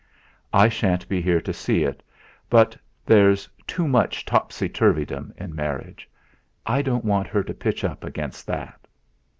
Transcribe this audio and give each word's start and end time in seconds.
I 0.51 0.67
shan't 0.67 1.07
be 1.07 1.21
here 1.21 1.39
to 1.41 1.53
see 1.53 1.83
it, 1.83 2.01
but 2.49 2.75
there's 3.05 3.47
too 3.67 3.87
much 3.87 4.25
topsy 4.25 4.67
turvydom 4.67 5.31
in 5.37 5.53
marriage; 5.53 6.09
I 6.65 6.81
don't 6.81 7.05
want 7.05 7.27
her 7.27 7.43
to 7.43 7.53
pitch 7.53 7.83
up 7.83 8.03
against 8.03 8.47
that." 8.47 8.87